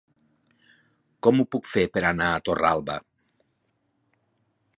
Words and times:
Com 1.27 1.37
ho 1.37 1.45
puc 1.57 1.69
fer 1.73 1.85
per 1.97 2.03
anar 2.13 2.31
a 2.31 2.41
Torralba? 2.49 2.97